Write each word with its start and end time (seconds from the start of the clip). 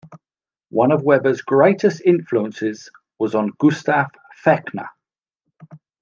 One 0.71 0.91
of 0.91 1.03
Weber's 1.03 1.43
greatest 1.43 2.01
influences 2.03 2.89
was 3.19 3.35
on 3.35 3.51
Gustav 3.59 4.07
Fechner. 4.43 4.89